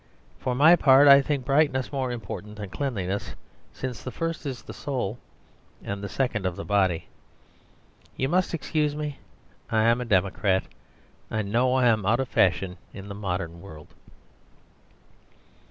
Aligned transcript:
For 0.39 0.55
my 0.55 0.75
part, 0.75 1.07
I 1.07 1.21
think 1.21 1.45
brightness 1.45 1.91
more 1.91 2.11
important 2.11 2.55
than 2.57 2.71
cleanliness; 2.71 3.35
since 3.71 4.01
the 4.01 4.09
first 4.09 4.47
is 4.47 4.61
of 4.61 4.65
the 4.65 4.73
soul, 4.73 5.19
and 5.83 6.03
the 6.03 6.09
second 6.09 6.47
of 6.47 6.55
the 6.55 6.65
body. 6.65 7.07
You 8.17 8.27
must 8.27 8.55
excuse 8.55 8.95
me; 8.95 9.19
I 9.69 9.83
am 9.83 10.01
a 10.01 10.05
democrat; 10.05 10.63
I 11.29 11.43
know 11.43 11.75
I 11.75 11.85
am 11.85 12.03
out 12.03 12.19
of 12.19 12.29
fashion 12.29 12.77
in 12.95 13.09
the 13.09 13.13
modern 13.13 13.61
world. 13.61 13.89